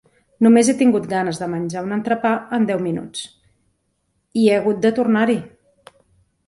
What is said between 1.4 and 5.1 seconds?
de menjar un entrepà en deu minuts, i he hagut de